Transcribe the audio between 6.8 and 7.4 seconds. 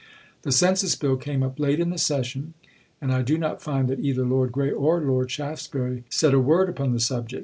the subject.